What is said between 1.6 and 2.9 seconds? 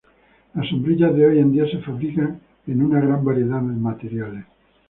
se fabrican en